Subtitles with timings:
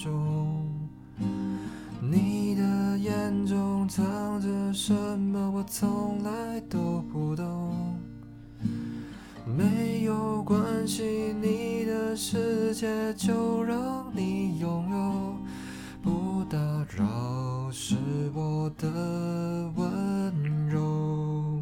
[0.00, 0.66] 中。
[2.00, 5.50] 你的眼中藏着什么？
[5.50, 7.74] 我从来都不懂。
[9.44, 15.34] 没有关系，你的世界就让你拥有，
[16.02, 16.56] 不打
[16.96, 17.96] 扰是
[18.32, 18.88] 我的
[19.76, 21.60] 温柔。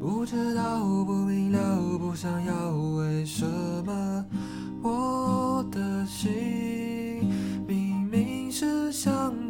[0.00, 3.73] 不知道，不明了，不想要，为什么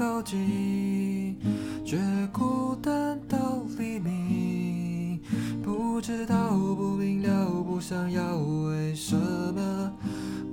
[0.00, 1.36] 靠近，
[1.84, 1.98] 却
[2.32, 5.20] 孤单到黎明。
[5.62, 9.92] 不知道，不明了，不想要，为什么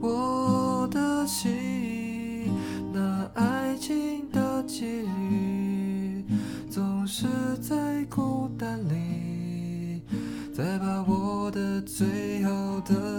[0.02, 2.52] 我的心
[2.92, 6.26] 那爱情的几率
[6.70, 7.26] 总是
[7.62, 10.02] 在孤单里。
[10.54, 13.17] 再把我的最好的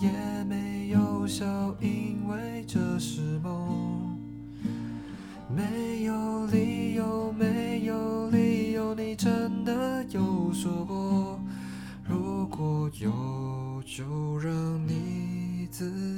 [0.00, 0.10] 也
[0.44, 1.44] 没有笑，
[1.80, 4.18] 因为这是梦。
[5.54, 11.38] 没有理由，没有理由，你真的有说过。
[12.08, 14.52] 如果有，就让
[14.86, 16.11] 你自